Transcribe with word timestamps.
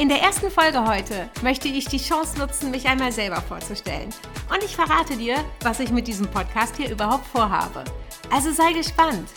In 0.00 0.08
der 0.08 0.22
ersten 0.22 0.50
Folge 0.50 0.88
heute 0.88 1.28
möchte 1.42 1.68
ich 1.68 1.84
die 1.84 1.98
Chance 1.98 2.38
nutzen, 2.38 2.70
mich 2.70 2.88
einmal 2.88 3.12
selber 3.12 3.42
vorzustellen. 3.42 4.08
Und 4.48 4.64
ich 4.64 4.74
verrate 4.74 5.14
dir, 5.14 5.44
was 5.60 5.78
ich 5.78 5.90
mit 5.90 6.08
diesem 6.08 6.26
Podcast 6.26 6.74
hier 6.78 6.90
überhaupt 6.90 7.26
vorhabe. 7.26 7.84
Also 8.30 8.50
sei 8.50 8.72
gespannt. 8.72 9.28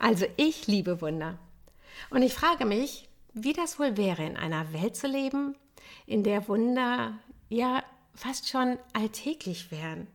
Also 0.00 0.26
ich 0.36 0.66
liebe 0.66 1.00
Wunder. 1.00 1.38
Und 2.10 2.22
ich 2.22 2.34
frage 2.34 2.64
mich, 2.64 3.08
wie 3.34 3.52
das 3.52 3.78
wohl 3.78 3.96
wäre, 3.96 4.24
in 4.24 4.36
einer 4.36 4.72
Welt 4.72 4.96
zu 4.96 5.06
leben, 5.06 5.54
in 6.06 6.24
der 6.24 6.48
Wunder 6.48 7.20
ja 7.50 7.84
fast 8.16 8.48
schon 8.48 8.78
alltäglich 8.94 9.70
wären. 9.70 10.08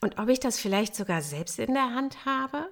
Und 0.00 0.18
ob 0.18 0.30
ich 0.30 0.40
das 0.40 0.58
vielleicht 0.58 0.96
sogar 0.96 1.20
selbst 1.20 1.58
in 1.58 1.74
der 1.74 1.94
Hand 1.94 2.24
habe? 2.24 2.70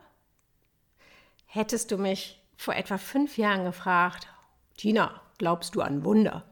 Hättest 1.52 1.90
du 1.90 1.98
mich 1.98 2.40
vor 2.56 2.74
etwa 2.74 2.96
fünf 2.96 3.36
Jahren 3.36 3.64
gefragt, 3.64 4.28
Tina, 4.76 5.20
glaubst 5.38 5.74
du 5.74 5.80
an 5.80 6.04
Wunder? 6.04 6.44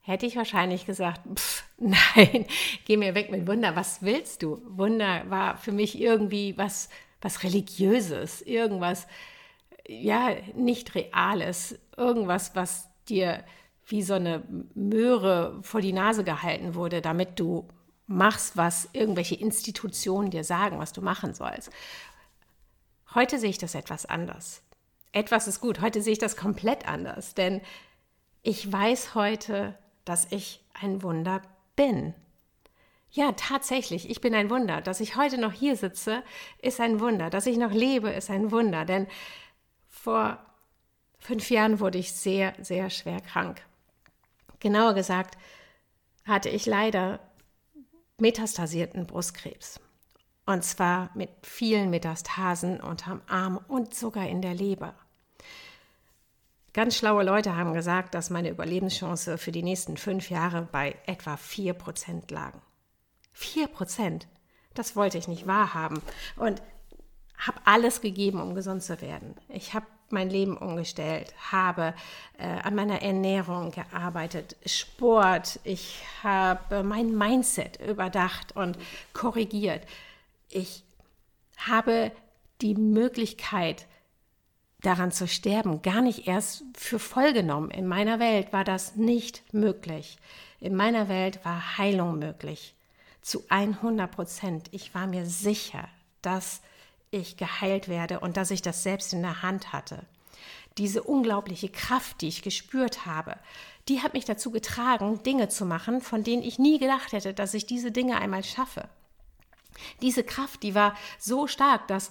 Hätte 0.00 0.26
ich 0.26 0.36
wahrscheinlich 0.36 0.86
gesagt, 0.86 1.20
pff, 1.34 1.64
nein, 1.78 2.46
geh 2.84 2.96
mir 2.96 3.14
weg 3.14 3.30
mit 3.30 3.46
Wunder, 3.46 3.74
was 3.76 4.02
willst 4.02 4.42
du? 4.42 4.62
Wunder 4.66 5.28
war 5.28 5.56
für 5.56 5.72
mich 5.72 6.00
irgendwie 6.00 6.56
was 6.56 6.88
was 7.20 7.42
Religiöses, 7.42 8.42
irgendwas, 8.42 9.06
ja, 9.86 10.30
nicht 10.54 10.94
Reales, 10.94 11.78
irgendwas, 11.96 12.54
was 12.54 12.88
dir 13.08 13.44
wie 13.86 14.02
so 14.02 14.14
eine 14.14 14.42
Möhre 14.74 15.58
vor 15.62 15.80
die 15.80 15.92
Nase 15.92 16.22
gehalten 16.22 16.74
wurde, 16.74 17.00
damit 17.00 17.40
du 17.40 17.66
machst, 18.06 18.56
was 18.56 18.88
irgendwelche 18.92 19.34
Institutionen 19.34 20.30
dir 20.30 20.44
sagen, 20.44 20.78
was 20.78 20.92
du 20.92 21.00
machen 21.00 21.34
sollst. 21.34 21.70
Heute 23.14 23.38
sehe 23.38 23.50
ich 23.50 23.58
das 23.58 23.74
etwas 23.74 24.06
anders. 24.06 24.62
Etwas 25.12 25.48
ist 25.48 25.60
gut, 25.60 25.80
heute 25.80 26.02
sehe 26.02 26.12
ich 26.12 26.18
das 26.18 26.36
komplett 26.36 26.86
anders, 26.86 27.34
denn 27.34 27.62
ich 28.42 28.70
weiß 28.70 29.14
heute, 29.14 29.76
dass 30.04 30.30
ich 30.30 30.64
ein 30.74 31.02
Wunder 31.02 31.42
bin. 31.76 32.14
Ja, 33.10 33.32
tatsächlich, 33.32 34.10
ich 34.10 34.20
bin 34.20 34.34
ein 34.34 34.50
Wunder. 34.50 34.82
Dass 34.82 35.00
ich 35.00 35.16
heute 35.16 35.38
noch 35.38 35.52
hier 35.52 35.76
sitze, 35.76 36.22
ist 36.60 36.80
ein 36.80 37.00
Wunder. 37.00 37.30
Dass 37.30 37.46
ich 37.46 37.56
noch 37.56 37.72
lebe, 37.72 38.10
ist 38.10 38.30
ein 38.30 38.50
Wunder. 38.52 38.84
Denn 38.84 39.06
vor 39.88 40.38
fünf 41.18 41.50
Jahren 41.50 41.80
wurde 41.80 41.98
ich 41.98 42.12
sehr, 42.12 42.54
sehr 42.60 42.90
schwer 42.90 43.20
krank. 43.20 43.62
Genauer 44.60 44.94
gesagt 44.94 45.38
hatte 46.26 46.50
ich 46.50 46.66
leider 46.66 47.20
metastasierten 48.18 49.06
Brustkrebs. 49.06 49.80
Und 50.48 50.64
zwar 50.64 51.10
mit 51.12 51.28
vielen 51.42 51.90
Metastasen 51.90 52.80
unterm 52.80 53.20
Arm 53.28 53.60
und 53.68 53.94
sogar 53.94 54.26
in 54.26 54.40
der 54.40 54.54
Leber. 54.54 54.94
Ganz 56.72 56.96
schlaue 56.96 57.22
Leute 57.22 57.54
haben 57.54 57.74
gesagt, 57.74 58.14
dass 58.14 58.30
meine 58.30 58.48
Überlebenschance 58.48 59.36
für 59.36 59.52
die 59.52 59.62
nächsten 59.62 59.98
fünf 59.98 60.30
Jahre 60.30 60.66
bei 60.72 60.96
etwa 61.04 61.36
vier 61.36 61.74
Prozent 61.74 62.30
lagen. 62.30 62.62
Vier 63.34 63.66
Prozent. 63.66 64.26
Das 64.72 64.96
wollte 64.96 65.18
ich 65.18 65.28
nicht 65.28 65.46
wahrhaben. 65.46 66.00
Und 66.36 66.62
habe 67.36 67.60
alles 67.66 68.00
gegeben, 68.00 68.40
um 68.40 68.54
gesund 68.54 68.82
zu 68.82 69.02
werden. 69.02 69.34
Ich 69.50 69.74
habe 69.74 69.84
mein 70.08 70.30
Leben 70.30 70.56
umgestellt, 70.56 71.34
habe 71.52 71.92
äh, 72.38 72.46
an 72.46 72.74
meiner 72.74 73.02
Ernährung 73.02 73.70
gearbeitet, 73.70 74.56
Sport, 74.64 75.60
ich 75.64 76.02
habe 76.22 76.82
mein 76.84 77.14
Mindset 77.14 77.78
überdacht 77.86 78.56
und 78.56 78.78
korrigiert. 79.12 79.82
Ich 80.50 80.84
habe 81.56 82.12
die 82.60 82.74
Möglichkeit, 82.74 83.86
daran 84.80 85.10
zu 85.10 85.26
sterben, 85.26 85.82
gar 85.82 86.00
nicht 86.02 86.28
erst 86.28 86.64
für 86.76 86.98
voll 86.98 87.32
genommen. 87.32 87.70
In 87.70 87.86
meiner 87.86 88.20
Welt 88.20 88.52
war 88.52 88.64
das 88.64 88.96
nicht 88.96 89.42
möglich. 89.52 90.18
In 90.60 90.74
meiner 90.74 91.08
Welt 91.08 91.44
war 91.44 91.78
Heilung 91.78 92.18
möglich 92.18 92.74
zu 93.22 93.44
100 93.48 94.10
Prozent. 94.10 94.68
Ich 94.70 94.94
war 94.94 95.06
mir 95.06 95.26
sicher, 95.26 95.88
dass 96.22 96.62
ich 97.10 97.36
geheilt 97.36 97.88
werde 97.88 98.20
und 98.20 98.36
dass 98.36 98.50
ich 98.50 98.62
das 98.62 98.82
selbst 98.82 99.12
in 99.12 99.22
der 99.22 99.42
Hand 99.42 99.72
hatte. 99.72 100.04
Diese 100.78 101.02
unglaubliche 101.02 101.68
Kraft, 101.68 102.20
die 102.20 102.28
ich 102.28 102.42
gespürt 102.42 103.06
habe, 103.06 103.36
die 103.88 104.02
hat 104.02 104.14
mich 104.14 104.24
dazu 104.24 104.50
getragen, 104.50 105.22
Dinge 105.22 105.48
zu 105.48 105.64
machen, 105.64 106.00
von 106.00 106.22
denen 106.22 106.42
ich 106.42 106.58
nie 106.58 106.78
gedacht 106.78 107.12
hätte, 107.12 107.34
dass 107.34 107.54
ich 107.54 107.66
diese 107.66 107.90
Dinge 107.90 108.18
einmal 108.18 108.44
schaffe. 108.44 108.88
Diese 110.02 110.24
Kraft, 110.24 110.62
die 110.62 110.74
war 110.74 110.94
so 111.18 111.46
stark, 111.46 111.88
dass 111.88 112.10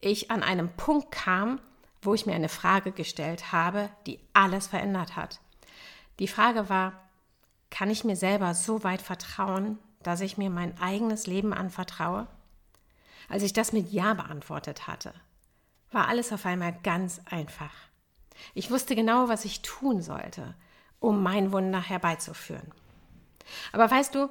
ich 0.00 0.30
an 0.30 0.42
einem 0.42 0.70
Punkt 0.76 1.12
kam, 1.12 1.60
wo 2.02 2.14
ich 2.14 2.26
mir 2.26 2.34
eine 2.34 2.48
Frage 2.48 2.92
gestellt 2.92 3.52
habe, 3.52 3.90
die 4.06 4.18
alles 4.32 4.66
verändert 4.66 5.16
hat. 5.16 5.40
Die 6.18 6.28
Frage 6.28 6.68
war, 6.68 6.92
kann 7.70 7.90
ich 7.90 8.04
mir 8.04 8.16
selber 8.16 8.54
so 8.54 8.82
weit 8.82 9.02
vertrauen, 9.02 9.78
dass 10.02 10.20
ich 10.20 10.38
mir 10.38 10.50
mein 10.50 10.78
eigenes 10.80 11.26
Leben 11.26 11.52
anvertraue? 11.52 12.26
Als 13.28 13.42
ich 13.42 13.52
das 13.52 13.72
mit 13.72 13.92
Ja 13.92 14.14
beantwortet 14.14 14.86
hatte, 14.86 15.14
war 15.92 16.08
alles 16.08 16.32
auf 16.32 16.46
einmal 16.46 16.72
ganz 16.82 17.20
einfach. 17.26 17.72
Ich 18.54 18.70
wusste 18.70 18.94
genau, 18.94 19.28
was 19.28 19.44
ich 19.44 19.62
tun 19.62 20.02
sollte, 20.02 20.54
um 20.98 21.22
mein 21.22 21.52
Wunder 21.52 21.80
herbeizuführen. 21.80 22.72
Aber 23.72 23.90
weißt 23.90 24.14
du, 24.14 24.28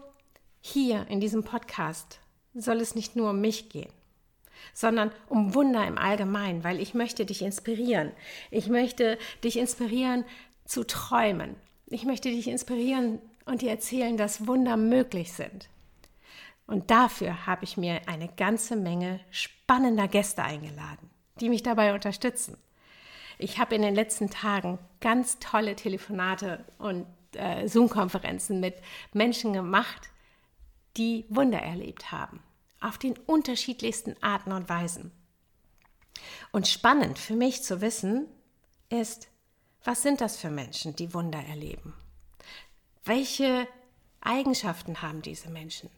hier 0.61 1.07
in 1.07 1.19
diesem 1.19 1.43
Podcast 1.43 2.19
soll 2.53 2.77
es 2.81 2.95
nicht 2.95 3.15
nur 3.15 3.31
um 3.31 3.41
mich 3.41 3.69
gehen, 3.69 3.91
sondern 4.73 5.11
um 5.27 5.53
Wunder 5.53 5.87
im 5.87 5.97
Allgemeinen, 5.97 6.63
weil 6.63 6.79
ich 6.79 6.93
möchte 6.93 7.25
dich 7.25 7.41
inspirieren. 7.41 8.11
Ich 8.51 8.67
möchte 8.67 9.17
dich 9.43 9.57
inspirieren 9.57 10.25
zu 10.65 10.83
träumen. 10.83 11.55
Ich 11.87 12.05
möchte 12.05 12.29
dich 12.29 12.47
inspirieren 12.47 13.19
und 13.45 13.61
dir 13.61 13.71
erzählen, 13.71 14.17
dass 14.17 14.47
Wunder 14.47 14.77
möglich 14.77 15.33
sind. 15.33 15.69
Und 16.67 16.91
dafür 16.91 17.47
habe 17.47 17.63
ich 17.63 17.77
mir 17.77 18.01
eine 18.05 18.27
ganze 18.27 18.75
Menge 18.75 19.19
spannender 19.31 20.07
Gäste 20.07 20.43
eingeladen, 20.43 21.09
die 21.39 21.49
mich 21.49 21.63
dabei 21.63 21.95
unterstützen. 21.95 22.57
Ich 23.39 23.57
habe 23.57 23.73
in 23.73 23.81
den 23.81 23.95
letzten 23.95 24.29
Tagen 24.29 24.77
ganz 25.01 25.39
tolle 25.39 25.75
Telefonate 25.75 26.63
und 26.77 27.07
äh, 27.33 27.67
Zoom-Konferenzen 27.67 28.59
mit 28.59 28.75
Menschen 29.13 29.53
gemacht, 29.53 30.09
die 30.97 31.25
Wunder 31.29 31.59
erlebt 31.59 32.11
haben, 32.11 32.41
auf 32.81 32.97
den 32.97 33.17
unterschiedlichsten 33.17 34.15
Arten 34.21 34.51
und 34.51 34.69
Weisen. 34.69 35.11
Und 36.51 36.67
spannend 36.67 37.17
für 37.19 37.35
mich 37.35 37.63
zu 37.63 37.81
wissen 37.81 38.27
ist, 38.89 39.29
was 39.83 40.01
sind 40.01 40.21
das 40.21 40.37
für 40.37 40.49
Menschen, 40.49 40.95
die 40.95 41.13
Wunder 41.13 41.39
erleben? 41.39 41.93
Welche 43.05 43.67
Eigenschaften 44.21 45.01
haben 45.01 45.21
diese 45.21 45.49
Menschen? 45.49 45.89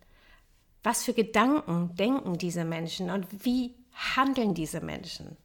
Was 0.84 1.04
für 1.04 1.14
Gedanken 1.14 1.96
denken 1.96 2.38
diese 2.38 2.66
Menschen 2.66 3.10
und 3.10 3.46
wie 3.46 3.76
handeln 3.94 4.54
diese 4.54 4.82
Menschen? 4.82 5.38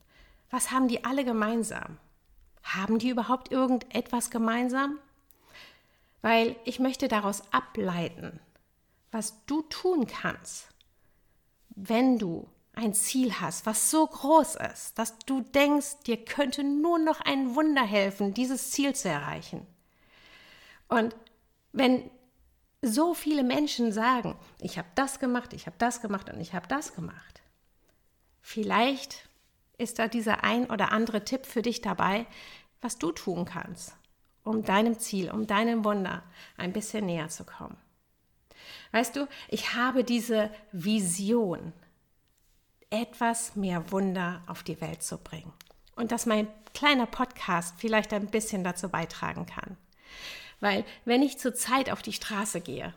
Was 0.50 0.70
haben 0.70 0.88
die 0.88 1.04
alle 1.04 1.24
gemeinsam? 1.24 1.98
Haben 2.62 2.98
die 2.98 3.10
überhaupt 3.10 3.50
irgendetwas 3.50 4.30
gemeinsam? 4.30 4.98
Weil 6.22 6.56
ich 6.64 6.78
möchte 6.78 7.08
daraus 7.08 7.42
ableiten, 7.52 8.40
was 9.10 9.44
du 9.46 9.62
tun 9.62 10.06
kannst, 10.06 10.68
wenn 11.70 12.18
du 12.18 12.48
ein 12.74 12.92
Ziel 12.92 13.40
hast, 13.40 13.64
was 13.64 13.90
so 13.90 14.06
groß 14.06 14.56
ist, 14.72 14.98
dass 14.98 15.18
du 15.20 15.40
denkst, 15.40 16.00
dir 16.06 16.22
könnte 16.24 16.62
nur 16.62 16.98
noch 16.98 17.20
ein 17.20 17.54
Wunder 17.54 17.82
helfen, 17.82 18.34
dieses 18.34 18.70
Ziel 18.70 18.94
zu 18.94 19.08
erreichen. 19.08 19.66
Und 20.88 21.16
wenn 21.72 22.10
so 22.82 23.14
viele 23.14 23.42
Menschen 23.42 23.92
sagen, 23.92 24.38
ich 24.60 24.78
habe 24.78 24.88
das 24.94 25.18
gemacht, 25.18 25.54
ich 25.54 25.66
habe 25.66 25.76
das 25.78 26.02
gemacht 26.02 26.30
und 26.30 26.40
ich 26.40 26.54
habe 26.54 26.68
das 26.68 26.94
gemacht, 26.94 27.42
vielleicht 28.42 29.28
ist 29.78 29.98
da 29.98 30.06
dieser 30.06 30.44
ein 30.44 30.70
oder 30.70 30.92
andere 30.92 31.24
Tipp 31.24 31.46
für 31.46 31.62
dich 31.62 31.80
dabei, 31.80 32.26
was 32.80 32.98
du 32.98 33.10
tun 33.10 33.46
kannst, 33.46 33.96
um 34.44 34.64
deinem 34.64 34.98
Ziel, 34.98 35.30
um 35.30 35.46
deinem 35.46 35.84
Wunder 35.84 36.22
ein 36.56 36.72
bisschen 36.72 37.06
näher 37.06 37.28
zu 37.28 37.44
kommen. 37.44 37.76
Weißt 38.92 39.16
du, 39.16 39.28
ich 39.48 39.74
habe 39.74 40.04
diese 40.04 40.50
Vision. 40.72 41.72
etwas 42.90 43.56
mehr 43.56 43.90
Wunder 43.90 44.42
auf 44.46 44.62
die 44.62 44.80
Welt 44.80 45.02
zu 45.02 45.18
bringen. 45.18 45.52
Und 45.94 46.12
dass 46.12 46.26
mein 46.26 46.48
kleiner 46.74 47.06
Podcast 47.06 47.74
vielleicht 47.78 48.12
ein 48.12 48.26
bisschen 48.28 48.64
dazu 48.64 48.88
beitragen 48.88 49.46
kann. 49.46 49.76
Weil 50.60 50.84
wenn 51.04 51.22
ich 51.22 51.38
zurzeit 51.38 51.90
auf 51.90 52.02
die 52.02 52.12
Straße 52.12 52.60
gehe 52.60 52.94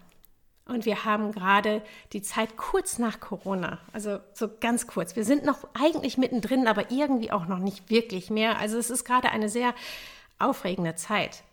und 0.66 0.86
wir 0.86 1.06
haben 1.06 1.32
gerade 1.32 1.82
die 2.14 2.22
Zeit 2.22 2.56
kurz 2.58 3.00
nach 3.00 3.20
Corona, 3.20 3.80
also 3.92 4.20
so 4.34 4.50
ganz 4.60 4.86
kurz. 4.86 5.16
Wir 5.16 5.26
sind 5.26 5.44
noch 5.44 5.68
eigentlich 5.74 6.18
mittendrin, 6.18 6.68
aber 6.68 6.92
irgendwie 6.92 7.32
auch 7.32 7.48
noch 7.48 7.60
nicht 7.60 7.90
wirklich 7.90 8.30
mehr. 8.30 8.60
Also 8.60 8.78
es 8.78 8.90
ist 8.90 9.04
gerade 9.06 9.30
eine 9.32 9.50
sehr 9.50 9.74
aufregende 10.38 10.96
Zeit. 10.96 11.44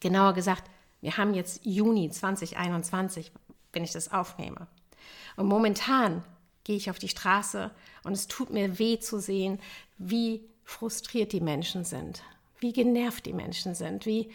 Genauer 0.00 0.34
gesagt, 0.34 0.64
wir 1.06 1.16
haben 1.18 1.34
jetzt 1.34 1.64
Juni 1.64 2.10
2021, 2.10 3.30
wenn 3.72 3.84
ich 3.84 3.92
das 3.92 4.10
aufnehme. 4.10 4.66
Und 5.36 5.46
momentan 5.46 6.24
gehe 6.64 6.74
ich 6.74 6.90
auf 6.90 6.98
die 6.98 7.08
Straße 7.08 7.70
und 8.02 8.14
es 8.14 8.26
tut 8.26 8.50
mir 8.50 8.80
weh 8.80 8.98
zu 8.98 9.20
sehen, 9.20 9.60
wie 9.98 10.42
frustriert 10.64 11.30
die 11.30 11.40
Menschen 11.40 11.84
sind, 11.84 12.24
wie 12.58 12.72
genervt 12.72 13.24
die 13.24 13.34
Menschen 13.34 13.76
sind, 13.76 14.04
wie 14.04 14.32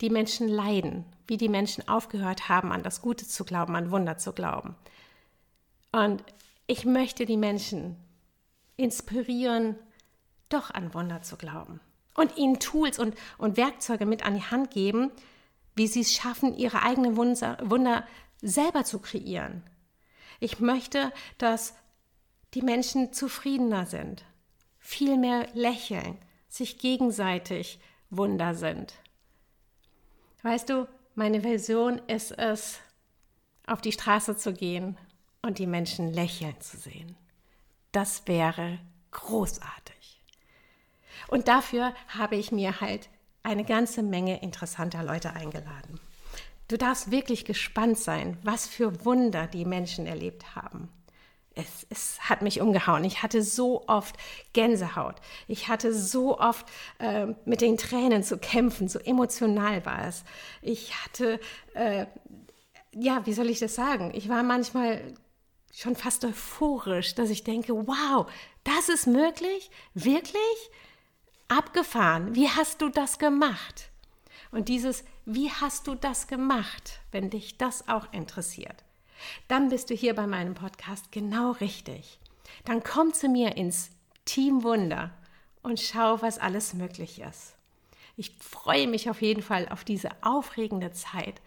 die 0.00 0.10
Menschen 0.10 0.48
leiden, 0.48 1.04
wie 1.28 1.36
die 1.36 1.48
Menschen 1.48 1.86
aufgehört 1.86 2.48
haben, 2.48 2.72
an 2.72 2.82
das 2.82 3.02
Gute 3.02 3.28
zu 3.28 3.44
glauben, 3.44 3.76
an 3.76 3.92
Wunder 3.92 4.18
zu 4.18 4.32
glauben. 4.32 4.74
Und 5.92 6.24
ich 6.66 6.84
möchte 6.84 7.24
die 7.24 7.36
Menschen 7.36 7.94
inspirieren, 8.76 9.76
doch 10.48 10.72
an 10.72 10.92
Wunder 10.92 11.22
zu 11.22 11.36
glauben. 11.36 11.78
Und 12.14 12.36
ihnen 12.36 12.58
Tools 12.58 12.98
und, 12.98 13.14
und 13.38 13.56
Werkzeuge 13.56 14.06
mit 14.06 14.26
an 14.26 14.34
die 14.34 14.42
Hand 14.42 14.72
geben, 14.72 15.12
wie 15.80 15.86
sie 15.86 16.02
es 16.02 16.12
schaffen, 16.12 16.54
ihre 16.58 16.82
eigenen 16.82 17.16
Wunder, 17.16 18.06
selber 18.42 18.84
zu 18.84 18.98
kreieren. 18.98 19.62
Ich 20.38 20.60
möchte, 20.60 21.10
dass 21.38 21.74
die 22.52 22.60
Menschen 22.60 23.14
zufriedener 23.14 23.86
sind, 23.86 24.26
viel 24.78 25.16
mehr 25.16 25.48
lächeln, 25.54 26.18
sich 26.50 26.76
gegenseitig 26.76 27.80
Wunder 28.10 28.54
sind. 28.54 28.92
Weißt 30.42 30.68
du, 30.68 30.86
meine 31.14 31.40
Version 31.40 31.96
ist 32.08 32.32
es, 32.32 32.80
auf 33.66 33.80
die 33.80 33.92
Straße 33.92 34.36
zu 34.36 34.52
gehen 34.52 34.98
und 35.40 35.56
die 35.56 35.66
Menschen 35.66 36.12
lächeln 36.12 36.60
zu 36.60 36.76
sehen. 36.76 37.16
Das 37.90 38.26
wäre 38.26 38.80
großartig. 39.12 40.20
Und 41.28 41.48
dafür 41.48 41.94
habe 42.08 42.36
ich 42.36 42.52
mir 42.52 42.82
halt 42.82 43.08
eine 43.42 43.64
ganze 43.64 44.02
Menge 44.02 44.40
interessanter 44.42 45.02
Leute 45.02 45.32
eingeladen. 45.32 46.00
Du 46.68 46.76
darfst 46.76 47.10
wirklich 47.10 47.44
gespannt 47.44 47.98
sein, 47.98 48.38
was 48.42 48.66
für 48.66 49.04
Wunder 49.04 49.46
die 49.46 49.64
Menschen 49.64 50.06
erlebt 50.06 50.54
haben 50.54 50.88
es, 51.54 51.86
es 51.90 52.20
hat 52.28 52.42
mich 52.42 52.60
umgehauen. 52.60 53.04
Ich 53.04 53.22
hatte 53.22 53.42
so 53.42 53.86
oft 53.86 54.16
Gänsehaut. 54.52 55.16
Ich 55.48 55.68
hatte 55.68 55.92
so 55.92 56.38
oft 56.38 56.66
äh, 56.98 57.28
mit 57.44 57.60
den 57.60 57.76
Tränen 57.76 58.22
zu 58.22 58.38
kämpfen. 58.38 58.88
So 58.88 58.98
emotional 58.98 59.84
war 59.84 60.06
es. 60.06 60.24
Ich 60.62 60.94
hatte, 61.02 61.40
äh, 61.74 62.06
ja, 62.94 63.24
wie 63.26 63.32
soll 63.32 63.50
ich 63.50 63.58
das 63.58 63.74
sagen? 63.74 64.12
Ich 64.14 64.28
war 64.28 64.42
manchmal 64.42 65.14
schon 65.72 65.96
fast 65.96 66.24
euphorisch, 66.24 67.14
dass 67.14 67.30
ich 67.30 67.44
denke, 67.44 67.86
wow, 67.86 68.26
das 68.64 68.88
ist 68.88 69.06
möglich? 69.06 69.70
Wirklich? 69.94 70.70
Abgefahren. 71.50 72.34
Wie 72.34 72.48
hast 72.48 72.80
du 72.80 72.88
das 72.88 73.18
gemacht? 73.18 73.90
Und 74.50 74.68
dieses, 74.68 75.04
wie 75.26 75.50
hast 75.50 75.86
du 75.86 75.94
das 75.94 76.26
gemacht, 76.26 77.00
wenn 77.12 77.30
dich 77.30 77.58
das 77.58 77.88
auch 77.88 78.12
interessiert? 78.12 78.84
dann 79.48 79.68
bist 79.68 79.90
du 79.90 79.94
hier 79.94 80.14
bei 80.14 80.26
meinem 80.26 80.54
Podcast 80.54 81.12
genau 81.12 81.52
richtig. 81.52 82.18
Dann 82.64 82.82
komm 82.82 83.12
zu 83.12 83.28
mir 83.28 83.56
ins 83.56 83.90
Team 84.24 84.62
Wunder 84.62 85.10
und 85.62 85.80
schau, 85.80 86.20
was 86.22 86.38
alles 86.38 86.74
möglich 86.74 87.20
ist. 87.20 87.54
Ich 88.16 88.36
freue 88.38 88.86
mich 88.86 89.08
auf 89.08 89.22
jeden 89.22 89.42
Fall 89.42 89.68
auf 89.68 89.84
diese 89.84 90.10
aufregende 90.22 90.92
Zeit. 90.92 91.40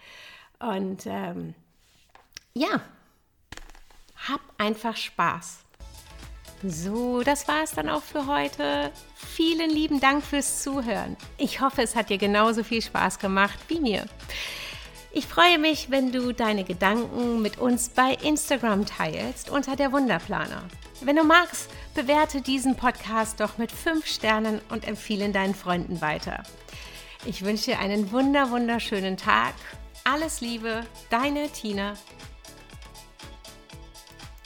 Und 0.60 1.06
ähm, 1.06 1.56
ja, 2.54 2.82
hab 4.28 4.42
einfach 4.58 4.96
Spaß. 4.96 5.63
So, 6.66 7.24
das 7.24 7.48
war 7.50 7.64
es 7.64 7.72
dann 7.72 7.90
auch 7.90 8.04
für 8.04 8.26
heute. 8.26 8.92
Vielen 9.16 9.70
lieben 9.70 10.00
Dank 10.00 10.24
fürs 10.24 10.64
Zuhören. 10.64 11.18
Ich 11.38 11.60
hoffe, 11.60 11.82
es 11.82 11.94
hat 11.94 12.10
dir 12.10 12.18
genauso 12.18 12.64
viel 12.64 12.82
Spaß 12.82 13.20
gemacht 13.20 13.60
wie 13.68 13.82
mir. 13.82 14.06
Ich 15.12 15.28
freue 15.28 15.60
mich, 15.60 15.92
wenn 15.92 16.14
du 16.14 16.32
deine 16.32 16.64
Gedanken 16.64 17.42
mit 17.42 17.60
uns 17.60 17.90
bei 17.90 18.14
Instagram 18.14 18.86
teilst 18.86 19.50
unter 19.50 19.76
der 19.76 19.92
Wunderplaner. 19.92 20.64
Wenn 21.02 21.18
du 21.18 21.26
magst, 21.26 21.70
bewerte 21.96 22.42
diesen 22.42 22.78
Podcast 22.78 23.42
doch 23.42 23.58
mit 23.58 23.72
5 23.72 24.06
Sternen 24.06 24.62
und 24.70 24.88
empfehle 24.88 25.30
deinen 25.30 25.56
Freunden 25.56 26.00
weiter. 26.00 26.44
Ich 27.26 27.44
wünsche 27.44 27.72
dir 27.72 27.80
einen 27.80 28.14
wunder 28.14 28.52
wunderschönen 28.52 29.18
Tag. 29.18 29.54
Alles 30.06 30.40
Liebe, 30.40 30.86
deine 31.10 31.50
Tina. 31.50 31.96